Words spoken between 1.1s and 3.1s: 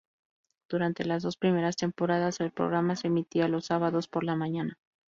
dos primeras temporadas el programa se